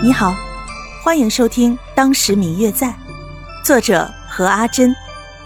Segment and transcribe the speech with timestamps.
[0.00, 0.32] 你好，
[1.02, 2.86] 欢迎收听《当时明月在》，
[3.64, 4.94] 作者何阿珍，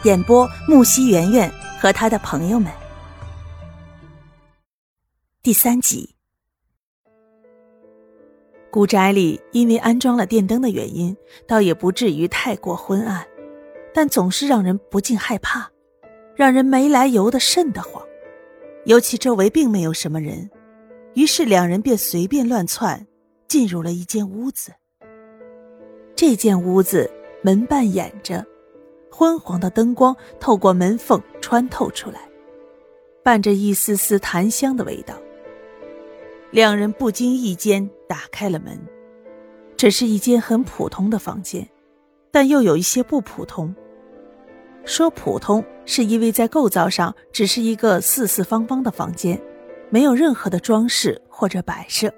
[0.02, 2.70] 演播木西圆圆和他的朋友们。
[5.42, 6.14] 第三集，
[8.70, 11.16] 古宅里因为安装了电灯的原因，
[11.48, 13.26] 倒也不至于太过昏暗，
[13.94, 15.66] 但总是让人不禁害怕，
[16.36, 18.04] 让人没来由的瘆得慌。
[18.84, 20.50] 尤其周围并没有什么人，
[21.14, 23.06] 于是两人便随便乱窜。
[23.52, 24.72] 进入了一间屋子。
[26.16, 27.10] 这间屋子
[27.42, 28.46] 门半掩着，
[29.10, 32.20] 昏黄的灯光透过门缝穿透出来，
[33.22, 35.14] 伴着一丝丝檀香的味道。
[36.50, 38.80] 两人不经意间打开了门，
[39.76, 41.68] 这是一间很普通的房间，
[42.30, 43.74] 但又有一些不普通。
[44.86, 49.38] 说普通，是因为在构造上只是一个四四方方的房间，
[49.90, 52.10] 没有任何的装饰或者摆设。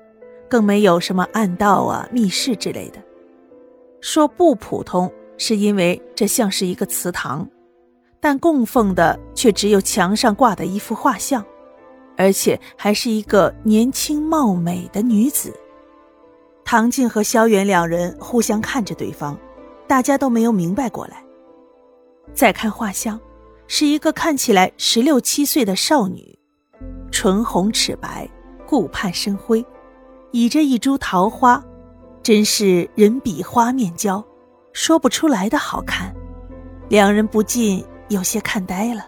[0.49, 3.03] 更没有什么暗道啊、密室之类的。
[4.01, 7.49] 说不普通，是因为这像是一个祠堂，
[8.21, 11.45] 但供奉的却只有墙上挂的一幅画像，
[12.17, 15.53] 而且还是一个年轻貌美的女子。
[16.65, 19.39] 唐静和萧远两人互相看着对方，
[19.87, 21.23] 大家都没有明白过来。
[22.33, 23.21] 再看画像，
[23.67, 26.39] 是一个看起来十六七岁的少女，
[27.11, 28.29] 唇红齿白，
[28.67, 29.65] 顾盼生辉。
[30.35, 31.65] 倚着一株桃花，
[32.21, 34.21] 真是人比花面娇，
[34.73, 36.13] 说不出来的好看。
[36.89, 39.07] 两人不禁有些看呆了。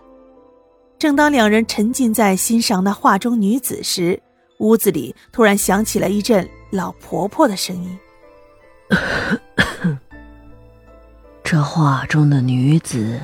[1.00, 4.22] 正当两人沉浸在欣赏那画中女子时，
[4.58, 7.98] 屋子里突然响起了一阵老婆婆的声音：
[11.42, 13.20] “这画中的女子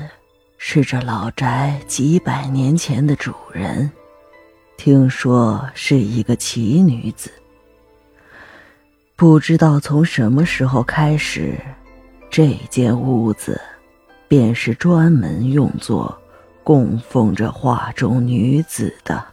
[0.57, 3.89] 是这老宅几百年前的主人，
[4.75, 7.31] 听说是一个奇女子。”
[9.23, 11.57] 不知道从什么时候开始，
[12.29, 13.57] 这间屋子
[14.27, 16.13] 便是专门用作
[16.61, 19.23] 供奉着画中女子的。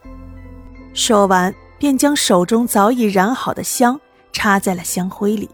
[0.94, 5.50] 说完，便将手中早已燃好的香插在了香灰里，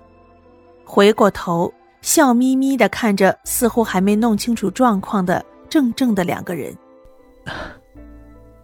[0.85, 1.73] 回过头，
[2.03, 6.77] 笑眯眯的看着似乎还没弄清楚状况的怔怔的两个人：“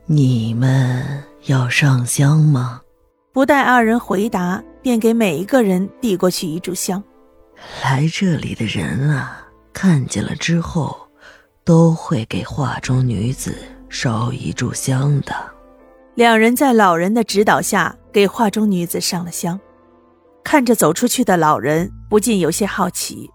[0.05, 2.83] 你们要上香吗？”
[3.33, 4.63] 不待二人回答。
[4.83, 7.03] 便给每一个人递过去一炷香。
[7.83, 11.09] 来这里的人啊，看见了之后，
[11.65, 13.55] 都会给画中女子
[13.89, 15.35] 烧一炷香的。
[16.17, 19.59] 两人在老人的指导下给画中女子上了香，
[20.43, 23.31] 看着走出去的老人，不禁有些好奇，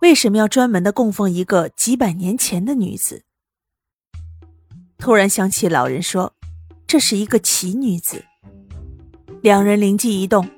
[0.00, 3.24] 为什么要专门的供奉一个几百年前的女子？
[4.96, 6.32] 突然想起老人说，
[6.86, 8.24] 这是一个奇女子。
[9.42, 10.48] 两人灵机一动。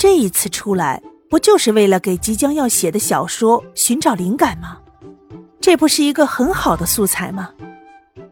[0.00, 4.78] 这一次出来，不就是为了给即将要写的小说寻找灵感吗？
[5.60, 7.50] 这不是一个很好的素材吗？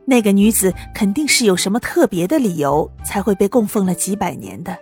[0.06, 4.78] 那个女子肯定是有什么特别的理由才会被供奉了几百年的。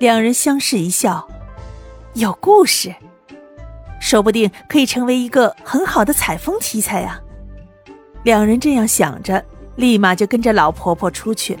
[0.00, 1.28] 两人相视一笑，
[2.14, 2.92] 有故事，
[4.00, 7.20] 说不定可以成为一个很好的采风题材啊！
[8.24, 9.44] 两人这样想着，
[9.76, 11.60] 立马就跟着老婆婆出去了。